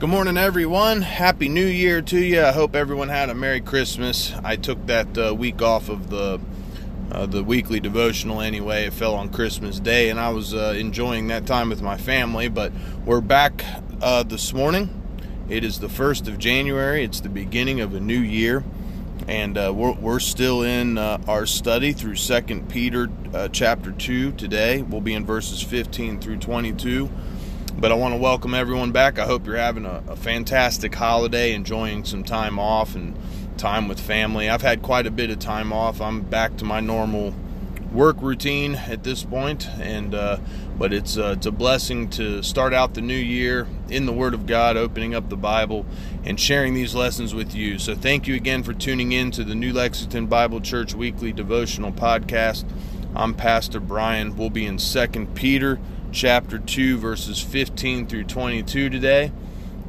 [0.00, 1.02] Good morning, everyone.
[1.02, 2.42] Happy New Year to you.
[2.42, 4.32] I hope everyone had a Merry Christmas.
[4.42, 6.40] I took that uh, week off of the
[7.12, 8.86] uh, the weekly devotional anyway.
[8.86, 12.48] It fell on Christmas Day, and I was uh, enjoying that time with my family.
[12.48, 12.72] But
[13.04, 13.62] we're back
[14.00, 14.88] uh, this morning.
[15.50, 17.04] It is the first of January.
[17.04, 18.64] It's the beginning of a new year,
[19.28, 23.10] and uh, we're, we're, still in uh, our study through Second Peter
[23.52, 24.80] chapter two today.
[24.80, 27.10] We'll be in verses 15 through 22.
[27.80, 29.18] But I want to welcome everyone back.
[29.18, 33.16] I hope you're having a, a, fantastic holiday, enjoying some time off and
[33.56, 34.50] time with family.
[34.50, 35.98] I've had quite a bit of time off.
[36.02, 37.34] I'm back to my normal
[37.90, 40.36] work routine at this point, and uh,
[40.76, 44.34] but it's uh, it's a blessing to start out the new year in the Word
[44.34, 45.86] of God, opening up the Bible,
[46.22, 47.78] and sharing these lessons with you.
[47.78, 51.92] So thank you again for tuning in to the New Lexington Bible Church weekly devotional
[51.92, 52.66] podcast.
[53.16, 54.36] I'm Pastor Brian.
[54.36, 55.80] We'll be in Second Peter
[56.12, 59.32] chapter 2, verses 15 through 22 today.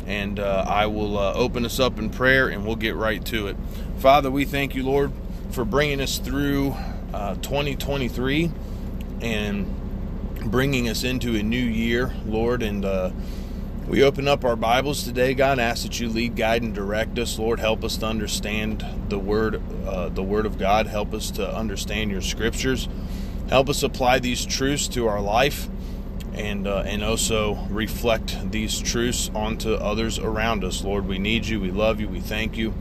[0.05, 3.47] And uh, I will uh, open us up in prayer and we'll get right to
[3.47, 3.57] it.
[3.97, 5.11] Father, we thank you, Lord,
[5.51, 6.75] for bringing us through
[7.13, 8.51] uh, 2023
[9.21, 9.67] and
[10.45, 12.63] bringing us into a new year, Lord.
[12.63, 13.11] And uh,
[13.87, 15.53] we open up our Bibles today, God.
[15.53, 17.59] And Ask that you lead, guide, and direct us, Lord.
[17.59, 20.87] Help us to understand the word, uh, the Word of God.
[20.87, 22.87] Help us to understand your Scriptures.
[23.49, 25.69] Help us apply these truths to our life
[26.41, 30.83] and uh, and also reflect these truths onto others around us.
[30.83, 31.59] Lord, we need you.
[31.59, 32.07] We love you.
[32.07, 32.73] We thank you.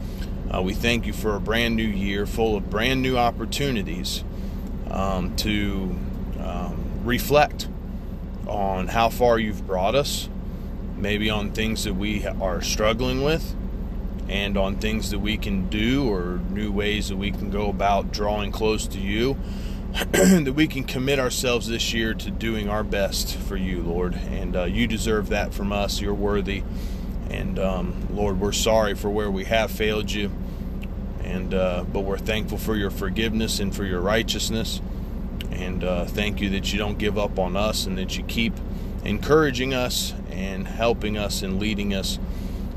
[0.53, 4.25] Uh, we thank you for a brand new year full of brand new opportunities
[4.91, 5.97] um, to
[6.41, 7.69] um, reflect
[8.49, 10.29] on how far you've brought us,
[10.97, 13.55] maybe on things that we are struggling with,
[14.29, 18.11] and on things that we can do or new ways that we can go about
[18.11, 19.37] drawing close to you.
[20.13, 24.15] that we can commit ourselves this year to doing our best for you, Lord.
[24.15, 26.01] And uh, you deserve that from us.
[26.01, 26.63] You're worthy.
[27.29, 30.31] And um, Lord, we're sorry for where we have failed you.
[31.25, 34.81] And uh, but we're thankful for your forgiveness and for your righteousness.
[35.51, 38.55] And uh, thank you that you don't give up on us and that you keep
[39.05, 42.19] encouraging us and helping us and leading us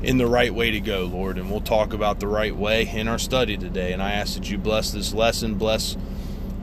[0.02, 1.38] in the right way to go, Lord.
[1.38, 3.92] And we'll talk about the right way in our study today.
[3.92, 5.96] And I ask that you bless this lesson, bless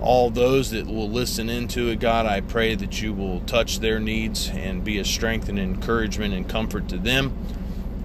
[0.02, 4.00] all those that will listen into it, God, I pray that you will touch their
[4.00, 7.38] needs and be a strength and encouragement and comfort to them.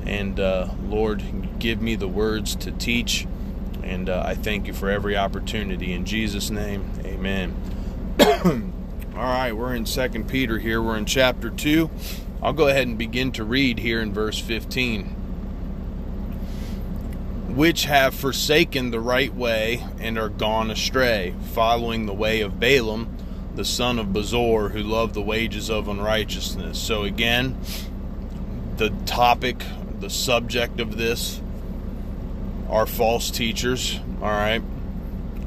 [0.04, 3.26] And uh, Lord, give me the words to teach.
[3.82, 5.92] And uh, I thank you for every opportunity.
[5.92, 7.56] In Jesus' name, amen.
[8.20, 10.82] all right, we're in Second Peter here.
[10.82, 11.90] We're in chapter 2.
[12.42, 15.25] I'll go ahead and begin to read here in verse 15
[17.56, 23.16] which have forsaken the right way and are gone astray, following the way of Balaam,
[23.54, 26.78] the son of Bosor, who loved the wages of unrighteousness.
[26.78, 27.58] So, again,
[28.76, 29.64] the topic,
[30.00, 31.40] the subject of this
[32.68, 34.62] are false teachers, all right?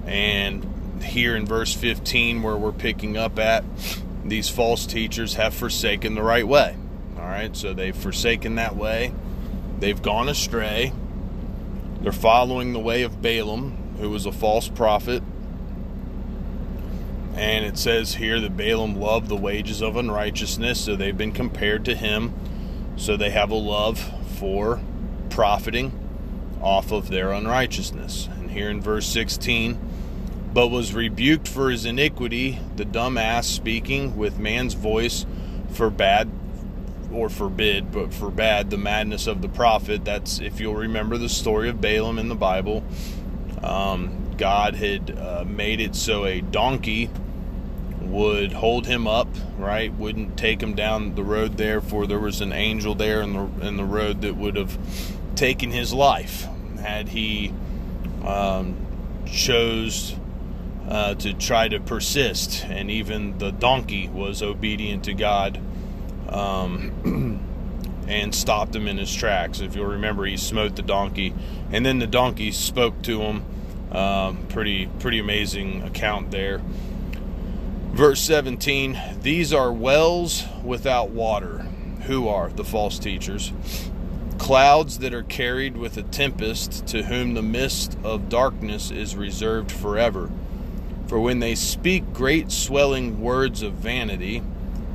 [0.08, 3.64] And here in verse 15, where we're picking up at,
[4.26, 6.76] these false teachers have forsaken the right way,
[7.20, 7.56] all right?
[7.56, 9.14] So, they've forsaken that way,
[9.78, 10.92] they've gone astray
[12.02, 15.22] they're following the way of Balaam, who was a false prophet.
[17.36, 21.86] And it says here that Balaam loved the wages of unrighteousness, so they've been compared
[21.86, 22.34] to him.
[22.96, 24.00] So they have a love
[24.38, 24.82] for
[25.30, 25.92] profiting
[26.62, 28.28] off of their unrighteousness.
[28.28, 29.80] And here in verse 16,
[30.54, 35.26] but was rebuked for his iniquity, the dumb ass speaking with man's voice
[35.72, 36.30] for bad
[37.14, 40.06] or forbid, but forbade the madness of the prophet.
[40.06, 42.84] That's if you'll remember the story of Balaam in the Bible.
[43.64, 47.10] Um, God had uh, made it so a donkey
[48.02, 49.28] would hold him up,
[49.58, 49.94] right?
[49.94, 53.68] Wouldn't take him down the road there, for there was an angel there in the
[53.68, 54.78] in the road that would have
[55.36, 56.48] taken his life
[56.80, 57.54] had he
[58.26, 58.76] um,
[59.26, 60.16] chose
[60.88, 62.66] uh, to try to persist.
[62.66, 65.60] And even the donkey was obedient to God
[66.30, 67.40] um,
[68.08, 69.60] and stopped him in his tracks.
[69.60, 71.34] If you'll remember, he smote the donkey,
[71.72, 73.46] and then the donkey spoke to him.
[73.92, 76.62] Um, pretty pretty amazing account there.
[77.92, 81.66] Verse 17: These are wells without water.
[82.06, 83.52] Who are the false teachers?
[84.38, 89.72] Clouds that are carried with a tempest, to whom the mist of darkness is reserved
[89.72, 90.32] forever.
[91.08, 94.44] For when they speak great swelling words of vanity,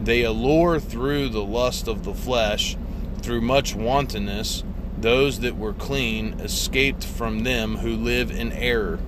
[0.05, 2.77] they allure through the lust of the flesh,
[3.23, 4.65] through much wantonness,
[4.99, 8.99] those that were clean escaped from them who live in error.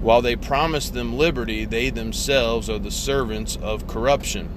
[0.00, 4.48] While they promise them liberty, they themselves are the servants of corruption.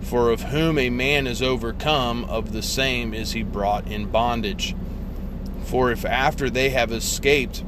[0.00, 4.74] For of whom a man is overcome, of the same is he brought in bondage.
[5.64, 7.62] For if after they have escaped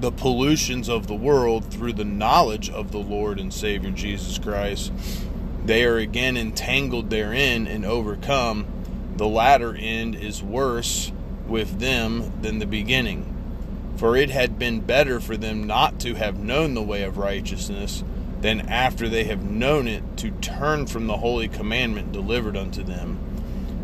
[0.00, 4.92] the pollutions of the world through the knowledge of the Lord and Savior Jesus Christ,
[5.64, 8.66] they are again entangled therein and overcome,
[9.16, 11.12] the latter end is worse
[11.46, 13.28] with them than the beginning.
[13.96, 18.02] For it had been better for them not to have known the way of righteousness
[18.40, 23.18] than after they have known it to turn from the holy commandment delivered unto them.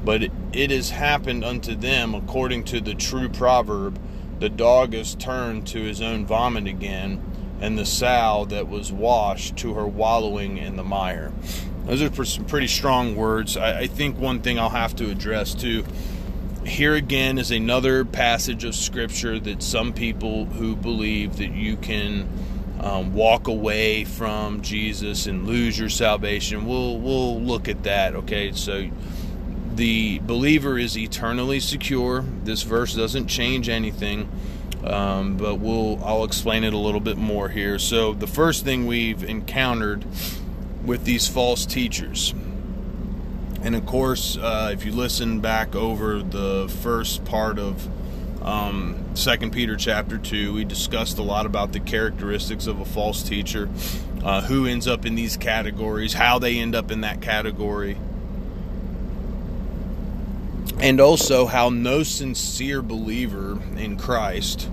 [0.04, 4.00] But it has happened unto them according to the true proverb
[4.38, 7.20] the dog is turned to his own vomit again,
[7.60, 11.32] and the sow that was washed to her wallowing in the mire.
[11.88, 13.56] Those are some pretty strong words.
[13.56, 15.84] I, I think one thing I'll have to address too
[16.68, 22.28] here again is another passage of scripture that some people who believe that you can
[22.80, 26.66] um, walk away from Jesus and lose your salvation.
[26.66, 28.14] We'll we'll look at that.
[28.14, 28.88] Okay, so
[29.74, 32.24] the believer is eternally secure.
[32.44, 34.28] This verse doesn't change anything,
[34.84, 37.78] um, but we'll I'll explain it a little bit more here.
[37.78, 40.04] So the first thing we've encountered
[40.88, 42.34] with these false teachers
[43.62, 47.88] and of course, uh, if you listen back over the first part of
[48.44, 53.22] um, Second Peter chapter two, we discussed a lot about the characteristics of a false
[53.22, 53.68] teacher,
[54.22, 57.98] uh, who ends up in these categories, how they end up in that category,
[60.78, 64.70] and also how no sincere believer in Christ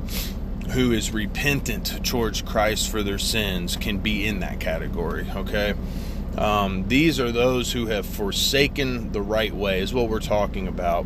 [0.71, 5.27] who is repentant towards Christ for their sins can be in that category.
[5.35, 5.75] Okay.
[6.37, 11.05] Um, these are those who have forsaken the right way, is what we're talking about,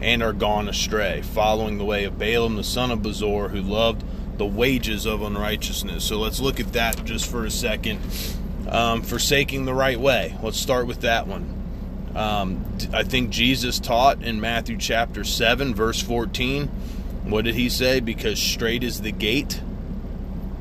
[0.00, 4.04] and are gone astray, following the way of Balaam the son of Bosor, who loved
[4.36, 6.04] the wages of unrighteousness.
[6.04, 8.00] So let's look at that just for a second.
[8.68, 10.36] Um, forsaking the right way.
[10.42, 11.52] Let's start with that one.
[12.14, 16.66] Um, I think Jesus taught in Matthew chapter 7, verse 14.
[17.24, 18.00] What did he say?
[18.00, 19.60] Because straight is the gate,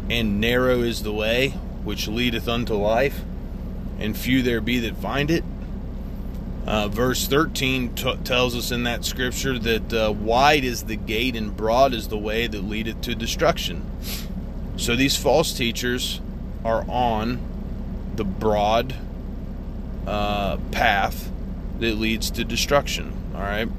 [0.09, 1.49] and narrow is the way
[1.83, 3.23] which leadeth unto life
[4.05, 5.43] and few there be that find it.
[6.67, 11.35] Uh, verse 13 t- tells us in that scripture that uh, wide is the gate
[11.35, 13.85] and broad is the way that leadeth to destruction.
[14.77, 16.21] So these false teachers
[16.63, 17.39] are on
[18.15, 18.95] the broad
[20.07, 21.31] uh, path
[21.79, 23.13] that leads to destruction.
[23.35, 23.69] All right,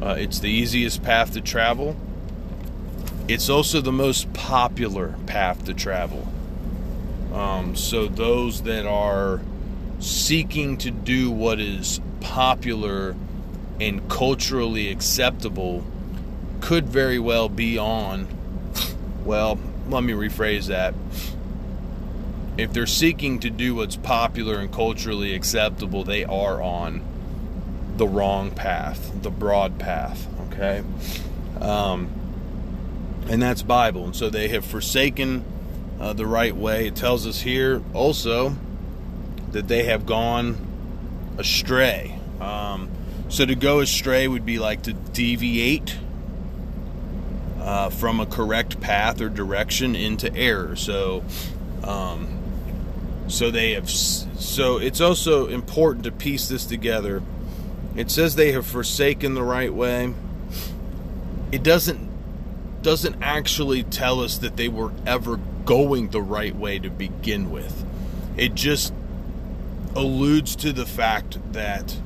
[0.00, 1.96] uh, it's the easiest path to travel.
[3.26, 6.28] It's also the most popular path to travel.
[7.32, 9.40] Um, so those that are
[10.00, 13.14] seeking to do what is popular
[13.80, 15.84] and culturally acceptable
[16.60, 18.26] could very well be on,
[19.24, 19.58] well,
[19.88, 20.94] let me rephrase that.
[22.58, 27.02] If they're seeking to do what's popular and culturally acceptable, they are on
[27.96, 30.82] the wrong path, the broad path, okay?
[31.60, 32.10] Um,
[33.28, 34.06] and that's Bible.
[34.06, 35.44] And so they have forsaken
[35.98, 36.86] uh, the right way.
[36.88, 38.56] It tells us here also
[39.52, 40.56] that they have gone
[41.38, 42.18] astray.
[42.40, 42.90] Um,
[43.28, 45.96] so to go astray would be like to deviate
[47.60, 50.76] uh, from a correct path or direction into error.
[50.76, 51.24] So,
[51.84, 52.28] um,
[53.28, 53.88] so they have.
[53.88, 57.22] So it's also important to piece this together.
[57.96, 60.14] It says they have forsaken the right way.
[61.52, 62.10] It doesn't
[62.82, 67.84] doesn't actually tell us that they were ever going the right way to begin with.
[68.36, 68.94] It just
[69.94, 71.96] alludes to the fact that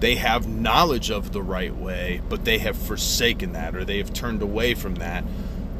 [0.00, 4.12] they have knowledge of the right way, but they have forsaken that or they have
[4.12, 5.24] turned away from that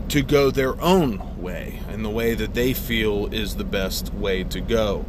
[0.08, 4.44] to go their own way and the way that they feel is the best way
[4.44, 5.04] to go.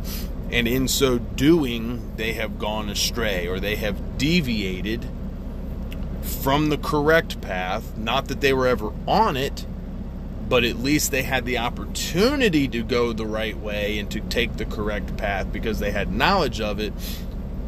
[0.51, 5.07] And in so doing, they have gone astray or they have deviated
[6.21, 7.97] from the correct path.
[7.97, 9.65] Not that they were ever on it,
[10.47, 14.57] but at least they had the opportunity to go the right way and to take
[14.57, 16.93] the correct path because they had knowledge of it.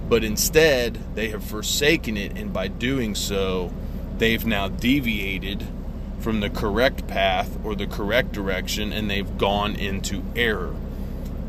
[0.08, 3.74] But instead, they have forsaken it, and by doing so,
[4.18, 5.68] they've now deviated
[6.20, 10.76] from the correct path or the correct direction and they've gone into error.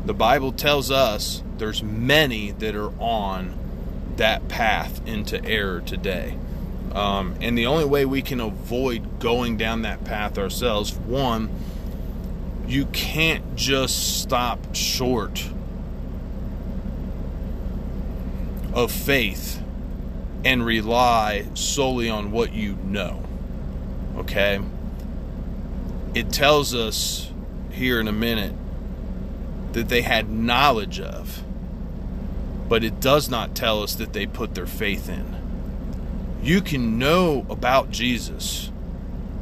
[0.05, 3.57] The Bible tells us there's many that are on
[4.17, 6.37] that path into error today.
[6.93, 11.49] Um, and the only way we can avoid going down that path ourselves, one,
[12.67, 15.49] you can't just stop short
[18.73, 19.61] of faith
[20.45, 23.23] and rely solely on what you know.
[24.17, 24.59] Okay?
[26.15, 27.31] It tells us
[27.71, 28.53] here in a minute
[29.73, 31.43] that they had knowledge of.
[32.69, 35.35] but it does not tell us that they put their faith in.
[36.41, 38.71] You can know about Jesus,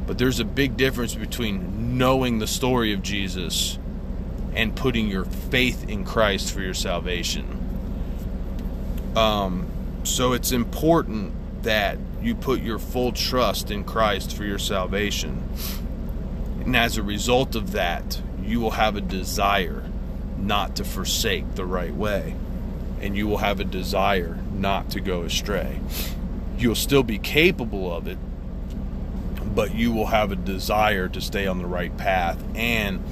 [0.06, 3.78] but there's a big difference between knowing the story of Jesus
[4.54, 7.54] and putting your faith in Christ for your salvation.
[9.14, 9.68] Um,
[10.02, 15.48] so it's important that you put your full trust in Christ for your salvation.
[16.64, 19.84] And as a result of that, you will have a desire
[20.36, 22.34] not to forsake the right way.
[23.00, 25.80] And you will have a desire not to go astray.
[26.58, 28.18] You'll still be capable of it,
[29.54, 32.42] but you will have a desire to stay on the right path.
[32.54, 33.02] And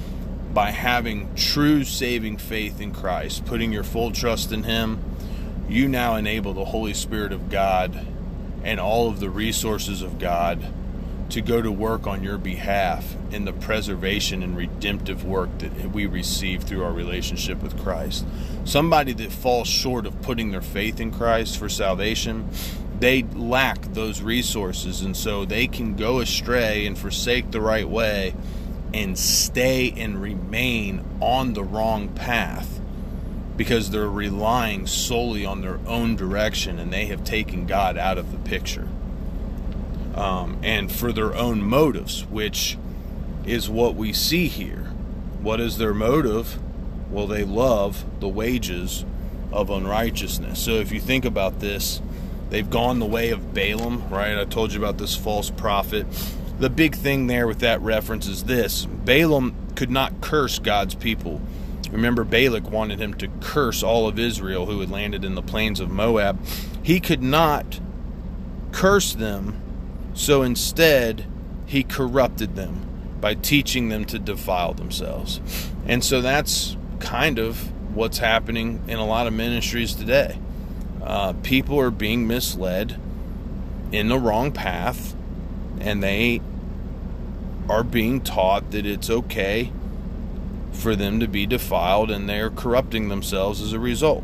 [0.53, 5.03] by having true saving faith in Christ, putting your full trust in Him,
[5.69, 8.05] you now enable the Holy Spirit of God
[8.63, 10.73] and all of the resources of God
[11.29, 16.05] to go to work on your behalf in the preservation and redemptive work that we
[16.05, 18.25] receive through our relationship with Christ.
[18.63, 22.49] Somebody that falls short of putting their faith in Christ for salvation,
[22.99, 28.33] they lack those resources, and so they can go astray and forsake the right way
[28.93, 32.79] and stay and remain on the wrong path
[33.57, 38.31] because they're relying solely on their own direction and they have taken God out of
[38.31, 38.87] the picture.
[40.15, 42.77] Um, and for their own motives, which
[43.45, 44.91] is what we see here.
[45.41, 46.59] What is their motive?
[47.11, 49.05] Well, they love the wages
[49.51, 50.59] of unrighteousness.
[50.59, 52.01] So if you think about this,
[52.49, 54.37] they've gone the way of Balaam, right?
[54.37, 56.05] I told you about this false prophet.
[56.59, 61.41] The big thing there with that reference is this Balaam could not curse God's people
[61.91, 65.79] Remember, Balak wanted him to curse all of Israel who had landed in the plains
[65.79, 66.39] of Moab.
[66.83, 67.79] He could not
[68.71, 69.61] curse them,
[70.13, 71.25] so instead,
[71.65, 72.83] he corrupted them
[73.19, 75.41] by teaching them to defile themselves.
[75.85, 80.39] And so that's kind of what's happening in a lot of ministries today.
[81.07, 82.99] Uh, people are being misled
[83.93, 85.15] in the wrong path,
[85.79, 86.41] and they
[87.69, 89.71] are being taught that it's okay
[90.73, 94.23] for them to be defiled and they're corrupting themselves as a result.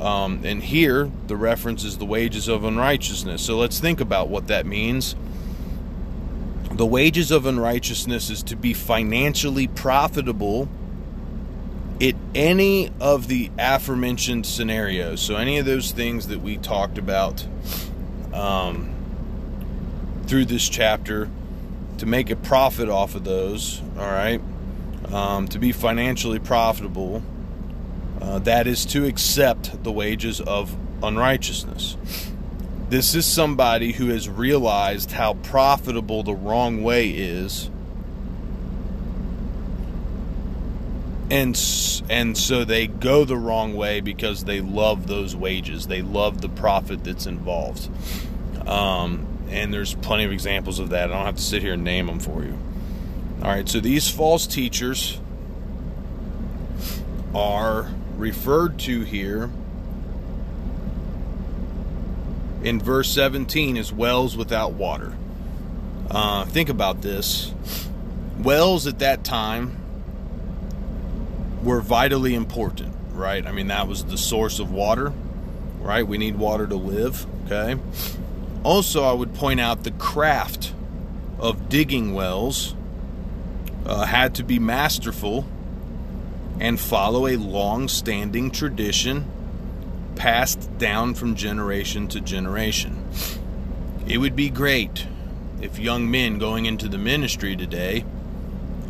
[0.00, 3.42] Um, and here, the reference is the wages of unrighteousness.
[3.42, 5.14] So let's think about what that means.
[6.72, 10.66] The wages of unrighteousness is to be financially profitable
[12.00, 15.20] in any of the aforementioned scenarios.
[15.20, 17.46] So, any of those things that we talked about
[18.32, 18.94] um,
[20.26, 21.30] through this chapter,
[21.98, 24.40] to make a profit off of those, all right?
[25.12, 27.22] um, to be financially profitable,
[28.20, 31.96] uh, that is to accept the wages of unrighteousness.
[32.88, 37.69] This is somebody who has realized how profitable the wrong way is.
[41.30, 41.56] And,
[42.10, 45.86] and so they go the wrong way because they love those wages.
[45.86, 47.88] They love the profit that's involved.
[48.66, 51.10] Um, and there's plenty of examples of that.
[51.10, 52.58] I don't have to sit here and name them for you.
[53.42, 55.20] All right, so these false teachers
[57.34, 59.50] are referred to here
[62.62, 65.16] in verse 17 as wells without water.
[66.10, 67.52] Uh, think about this.
[68.38, 69.79] Wells at that time
[71.62, 73.46] were vitally important, right?
[73.46, 75.12] I mean, that was the source of water,
[75.80, 76.06] right?
[76.06, 77.80] We need water to live, okay?
[78.62, 80.72] Also, I would point out the craft
[81.38, 82.74] of digging wells
[83.86, 85.46] uh, had to be masterful
[86.58, 89.24] and follow a long standing tradition
[90.16, 93.08] passed down from generation to generation.
[94.06, 95.06] It would be great
[95.62, 98.04] if young men going into the ministry today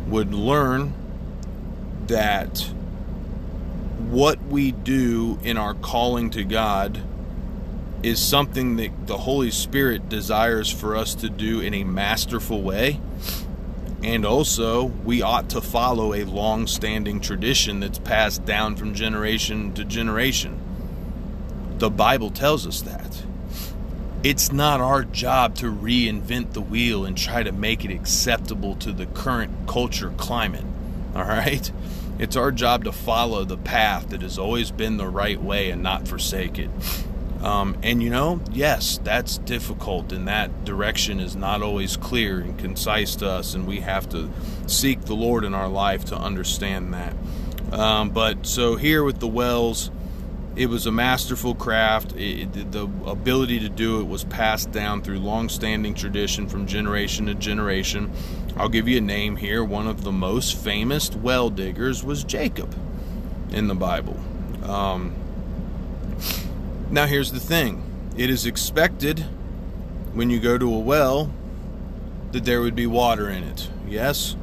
[0.07, 0.93] would learn
[2.11, 2.59] that
[4.09, 7.01] what we do in our calling to God
[8.03, 12.99] is something that the Holy Spirit desires for us to do in a masterful way
[14.03, 19.73] and also, we ought to follow a long standing tradition that's passed down from generation
[19.73, 20.59] to generation.
[21.77, 23.23] The Bible tells us that.
[24.23, 28.91] It's not our job to reinvent the wheel and try to make it acceptable to
[28.91, 30.65] the current culture climate.
[31.15, 31.71] All right?
[32.19, 35.81] It's our job to follow the path that has always been the right way and
[35.81, 36.69] not forsake it.
[37.41, 42.57] Um, and you know, yes, that's difficult, and that direction is not always clear and
[42.59, 44.29] concise to us, and we have to
[44.67, 47.15] seek the Lord in our life to understand that.
[47.71, 49.89] Um, but so here with the wells,
[50.55, 52.13] it was a masterful craft.
[52.15, 57.33] It, the ability to do it was passed down through long-standing tradition from generation to
[57.33, 58.11] generation.
[58.57, 59.63] I'll give you a name here.
[59.63, 62.75] One of the most famous well diggers was Jacob
[63.51, 64.17] in the Bible.
[64.63, 65.15] Um,
[66.89, 67.83] Now, here's the thing
[68.17, 69.19] it is expected
[70.13, 71.31] when you go to a well
[72.33, 73.69] that there would be water in it.
[73.87, 74.35] Yes?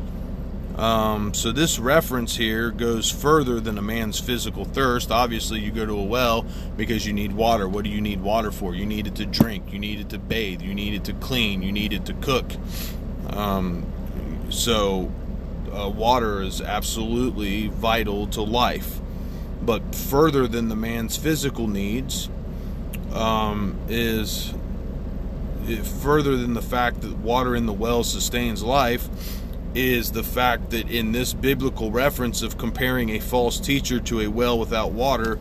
[0.76, 5.10] Um, so this reference here goes further than a man's physical thirst.
[5.10, 6.46] Obviously, you go to a well
[6.76, 7.68] because you need water.
[7.68, 8.74] What do you need water for?
[8.74, 9.72] You need it to drink.
[9.72, 10.62] You need it to bathe.
[10.62, 11.62] You need it to clean.
[11.62, 12.52] You need it to cook.
[13.30, 13.86] Um,
[14.50, 15.12] so,
[15.72, 19.00] uh, water is absolutely vital to life.
[19.62, 22.28] But further than the man's physical needs
[23.12, 24.54] um, is
[26.00, 29.08] further than the fact that water in the well sustains life
[29.74, 34.28] is the fact that in this biblical reference of comparing a false teacher to a
[34.28, 35.38] well without water,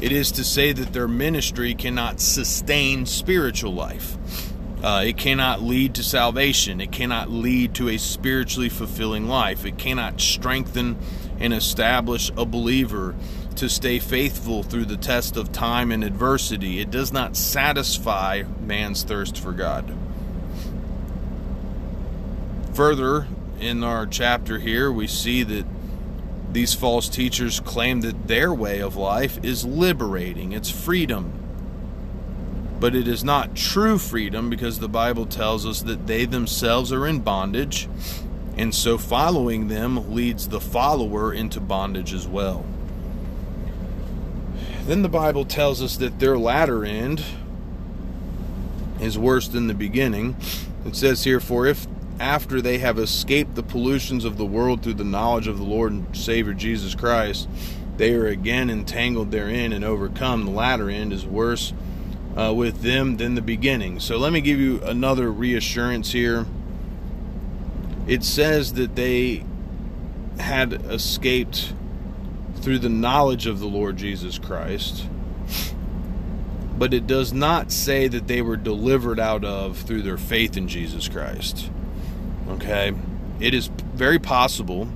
[0.00, 4.16] it is to say that their ministry cannot sustain spiritual life.
[4.82, 6.80] Uh, it cannot lead to salvation.
[6.80, 9.64] It cannot lead to a spiritually fulfilling life.
[9.64, 10.98] It cannot strengthen
[11.38, 13.14] and establish a believer
[13.56, 16.78] to stay faithful through the test of time and adversity.
[16.78, 19.96] It does not satisfy man's thirst for God.
[22.74, 23.26] Further,
[23.58, 25.64] in our chapter here, we see that
[26.52, 31.45] these false teachers claim that their way of life is liberating, it's freedom.
[32.78, 37.06] But it is not true freedom because the Bible tells us that they themselves are
[37.06, 37.88] in bondage,
[38.56, 42.66] and so following them leads the follower into bondage as well.
[44.86, 47.24] Then the Bible tells us that their latter end
[49.00, 50.36] is worse than the beginning.
[50.84, 51.86] It says here, For if
[52.20, 55.92] after they have escaped the pollutions of the world through the knowledge of the Lord
[55.92, 57.48] and Savior Jesus Christ,
[57.96, 60.44] they are again entangled therein and overcome.
[60.44, 61.72] The latter end is worse
[62.36, 63.98] uh, with them than the beginning.
[64.00, 66.46] So let me give you another reassurance here.
[68.06, 69.44] It says that they
[70.38, 71.72] had escaped
[72.56, 75.06] through the knowledge of the Lord Jesus Christ.
[76.78, 80.68] But it does not say that they were delivered out of through their faith in
[80.68, 81.70] Jesus Christ.
[82.50, 82.92] Okay?
[83.40, 84.88] It is very possible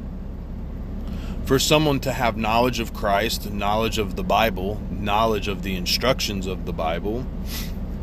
[1.50, 6.46] for someone to have knowledge of Christ, knowledge of the Bible, knowledge of the instructions
[6.46, 7.26] of the Bible,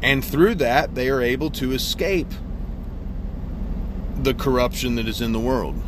[0.04, 2.28] and through that they are able to escape
[4.22, 5.82] the corruption that is in the world.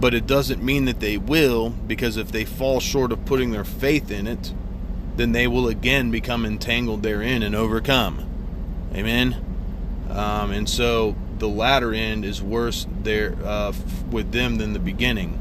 [0.00, 3.62] But it doesn't mean that they will, because if they fall short of putting their
[3.62, 4.52] faith in it,
[5.14, 8.28] then they will again become entangled therein and overcome.
[8.92, 9.36] Amen.
[10.10, 13.72] Um, and so the latter end is worse there uh,
[14.10, 15.38] with them than the beginning.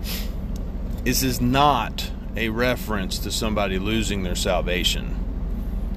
[1.05, 5.15] This is not a reference to somebody losing their salvation.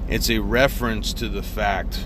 [0.07, 2.05] It's a reference to the fact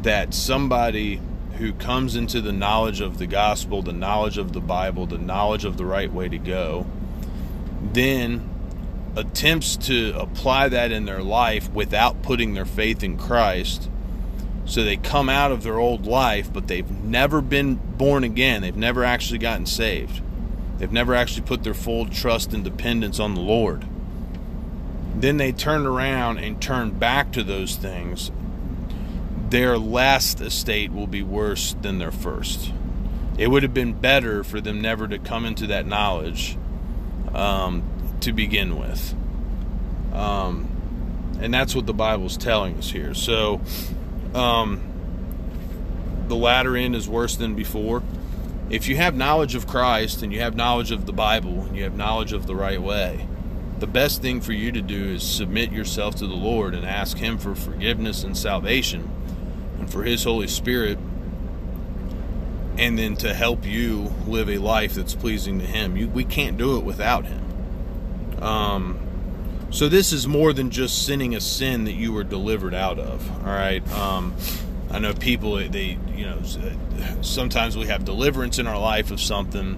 [0.00, 1.20] that somebody
[1.58, 5.66] who comes into the knowledge of the gospel, the knowledge of the Bible, the knowledge
[5.66, 6.86] of the right way to go,
[7.92, 8.48] then
[9.14, 13.90] attempts to apply that in their life without putting their faith in Christ
[14.64, 18.62] so they come out of their old life, but they've never been born again.
[18.62, 20.22] They've never actually gotten saved.
[20.78, 23.86] They've never actually put their full trust and dependence on the Lord.
[25.14, 28.30] Then they turn around and turn back to those things.
[29.48, 32.72] Their last estate will be worse than their first.
[33.38, 36.58] It would have been better for them never to come into that knowledge
[37.34, 37.82] um,
[38.20, 39.14] to begin with.
[40.12, 40.68] Um,
[41.40, 43.14] and that's what the Bible's telling us here.
[43.14, 43.60] So,
[44.34, 44.80] um,
[46.28, 48.02] the latter end is worse than before.
[48.68, 51.84] If you have knowledge of Christ and you have knowledge of the Bible and you
[51.84, 53.28] have knowledge of the right way,
[53.78, 57.18] the best thing for you to do is submit yourself to the Lord and ask
[57.18, 59.08] Him for forgiveness and salvation
[59.78, 60.98] and for His Holy Spirit,
[62.78, 65.96] and then to help you live a life that's pleasing to Him.
[65.96, 68.42] You, we can't do it without Him.
[68.42, 68.98] Um,
[69.70, 73.30] so this is more than just sinning a sin that you were delivered out of.
[73.46, 73.86] All right.
[73.92, 74.34] Um,
[74.90, 76.42] I know people they you know
[77.22, 79.74] sometimes we have deliverance in our life of something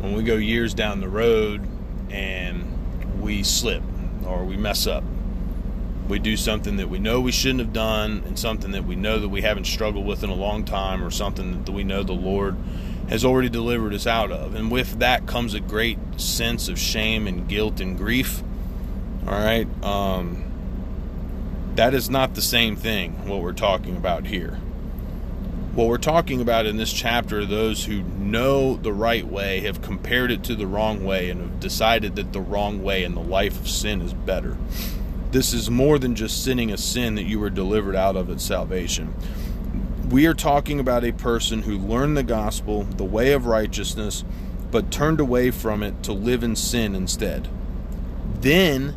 [0.00, 1.66] when we go years down the road
[2.10, 3.82] and we slip
[4.24, 5.04] or we mess up.
[6.08, 9.20] We do something that we know we shouldn't have done and something that we know
[9.20, 12.12] that we haven't struggled with in a long time or something that we know the
[12.12, 12.56] Lord
[13.08, 14.54] has already delivered us out of.
[14.56, 18.42] And with that comes a great sense of shame and guilt and grief
[19.26, 19.66] all right.
[19.84, 20.49] Um,
[21.80, 24.50] that is not the same thing, what we're talking about here.
[25.74, 29.80] What we're talking about in this chapter are those who know the right way, have
[29.80, 33.22] compared it to the wrong way, and have decided that the wrong way and the
[33.22, 34.58] life of sin is better.
[35.30, 38.42] This is more than just sinning a sin that you were delivered out of at
[38.42, 39.14] salvation.
[40.10, 44.22] We are talking about a person who learned the gospel, the way of righteousness,
[44.70, 47.48] but turned away from it to live in sin instead.
[48.42, 48.94] Then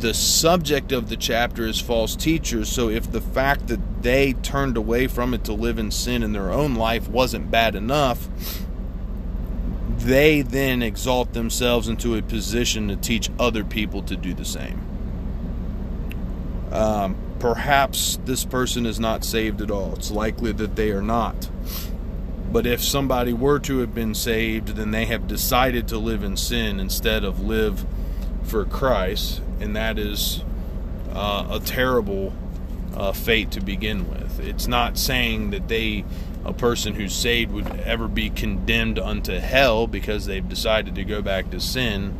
[0.00, 2.68] the subject of the chapter is false teachers.
[2.68, 6.32] So if the fact that they turned away from it to live in sin in
[6.32, 8.28] their own life wasn't bad enough,
[9.98, 14.80] they then exalt themselves into a position to teach other people to do the same.
[16.70, 19.94] Um, perhaps this person is not saved at all.
[19.94, 21.50] It's likely that they are not.
[22.50, 26.36] But if somebody were to have been saved, then they have decided to live in
[26.36, 27.84] sin instead of live
[28.48, 30.42] for Christ, and that is
[31.12, 32.32] uh, a terrible
[32.94, 34.40] uh, fate to begin with.
[34.40, 36.04] It's not saying that they,
[36.44, 41.22] a person who's saved, would ever be condemned unto hell because they've decided to go
[41.22, 42.16] back to sin,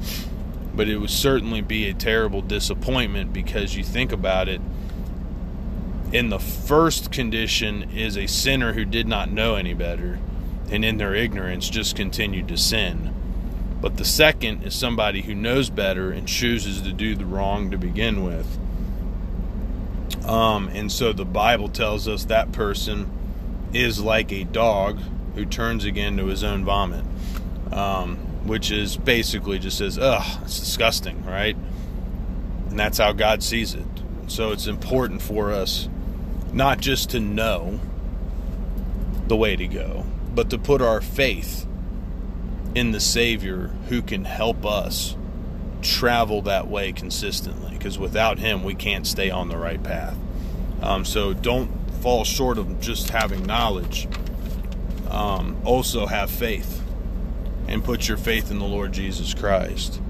[0.74, 4.60] but it would certainly be a terrible disappointment because you think about it.
[6.12, 10.18] In the first condition is a sinner who did not know any better,
[10.70, 13.14] and in their ignorance just continued to sin
[13.80, 17.78] but the second is somebody who knows better and chooses to do the wrong to
[17.78, 18.58] begin with.
[20.24, 23.10] Um, and so the Bible tells us that person
[23.72, 25.00] is like a dog
[25.34, 27.04] who turns again to his own vomit,
[27.72, 31.56] um, which is basically just says, ugh, it's disgusting, right?
[32.68, 33.86] And that's how God sees it.
[34.26, 35.88] So it's important for us
[36.52, 37.78] not just to know
[39.28, 41.66] the way to go, but to put our faith
[42.74, 45.16] in the Savior who can help us
[45.82, 47.72] travel that way consistently.
[47.72, 50.16] Because without Him, we can't stay on the right path.
[50.82, 54.08] Um, so don't fall short of just having knowledge.
[55.10, 56.82] Um, also have faith
[57.66, 60.00] and put your faith in the Lord Jesus Christ.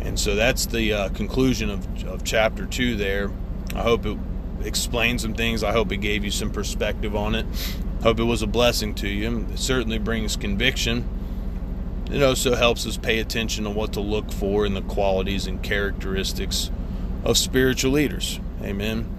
[0.00, 3.30] And so that's the uh, conclusion of, of chapter 2 there.
[3.74, 4.16] I hope it
[4.62, 5.62] explained some things.
[5.62, 7.46] I hope it gave you some perspective on it.
[8.02, 9.46] Hope it was a blessing to you.
[9.52, 11.08] It certainly brings conviction
[12.10, 15.62] it also helps us pay attention to what to look for in the qualities and
[15.62, 16.70] characteristics
[17.24, 18.38] of spiritual leaders.
[18.62, 19.12] Amen.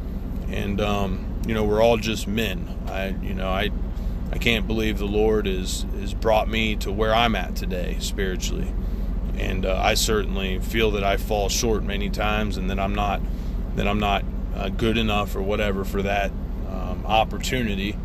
[0.50, 2.78] And um, you know, we're all just men.
[2.88, 3.72] I, you know, I,
[4.32, 8.72] I can't believe the Lord has has brought me to where I'm at today spiritually,
[9.38, 13.22] and uh, I certainly feel that I fall short many times, and that I'm not,
[13.76, 14.24] that I'm not
[14.56, 16.32] uh, good enough or whatever for that
[16.70, 17.98] um, opportunity.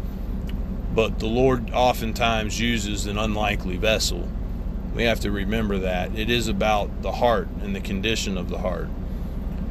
[0.95, 4.29] But the Lord oftentimes uses an unlikely vessel
[4.94, 8.59] we have to remember that it is about the heart and the condition of the
[8.59, 8.88] heart.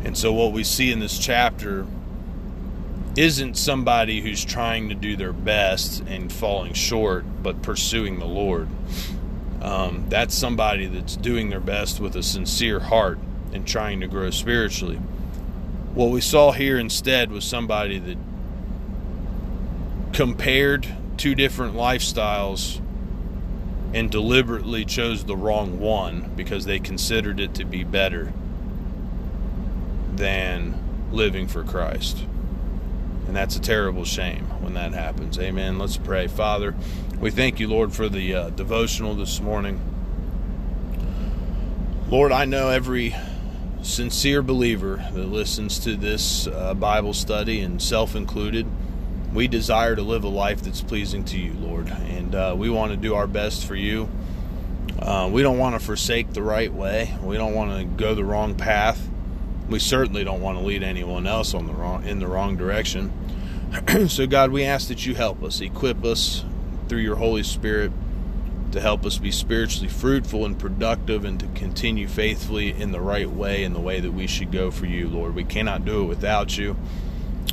[0.04, 1.86] And so, what we see in this chapter
[3.16, 8.68] isn't somebody who's trying to do their best and falling short, but pursuing the Lord.
[9.62, 13.20] Um, that's somebody that's doing their best with a sincere heart
[13.54, 14.96] and trying to grow spiritually.
[15.94, 18.18] What we saw here instead was somebody that
[20.14, 22.82] compared two different lifestyles
[23.94, 28.32] and deliberately chose the wrong one because they considered it to be better
[30.16, 30.78] than
[31.12, 32.26] living for Christ.
[33.28, 35.38] And that's a terrible shame when that happens.
[35.40, 35.78] Amen.
[35.78, 36.28] Let's pray.
[36.28, 36.76] Father,
[37.20, 39.80] we thank you, Lord, for the uh, devotional this morning.
[42.10, 43.16] Lord, I know every
[43.84, 48.66] sincere believer that listens to this uh, Bible study, and self included,
[49.34, 52.92] we desire to live a life that's pleasing to you, Lord, and uh, we want
[52.92, 54.10] to do our best for you.
[55.00, 57.16] Uh, we don't want to forsake the right way.
[57.24, 59.10] We don't want to go the wrong path.
[59.70, 63.12] We certainly don't want to lead anyone else on the wrong in the wrong direction.
[64.08, 66.44] so, God, we ask that you help us, equip us
[66.90, 67.92] through your Holy Spirit
[68.74, 73.30] to help us be spiritually fruitful and productive and to continue faithfully in the right
[73.30, 75.36] way, in the way that we should go for you, Lord.
[75.36, 76.76] We cannot do it without you.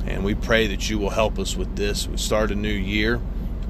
[0.09, 2.09] And we pray that you will help us with this.
[2.09, 3.21] We start a new year.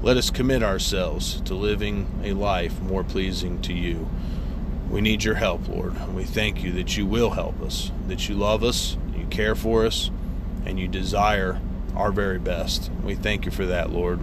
[0.01, 4.09] Let us commit ourselves to living a life more pleasing to you.
[4.89, 5.97] We need your help, Lord.
[5.97, 9.53] And we thank you that you will help us, that you love us, you care
[9.53, 10.09] for us,
[10.65, 11.59] and you desire
[11.93, 12.89] our very best.
[13.03, 14.21] We thank you for that, Lord,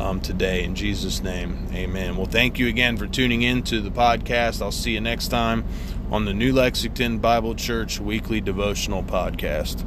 [0.00, 0.64] um, today.
[0.64, 2.16] In Jesus' name, amen.
[2.16, 4.60] Well, thank you again for tuning in to the podcast.
[4.60, 5.64] I'll see you next time
[6.10, 9.84] on the New Lexington Bible Church Weekly Devotional Podcast.